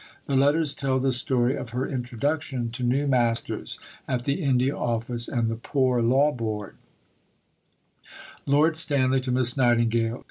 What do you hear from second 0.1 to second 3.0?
The letters tell the story of her introduction to